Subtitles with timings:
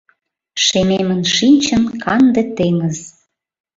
[0.65, 2.99] Шемемын шинчын канде теҥыз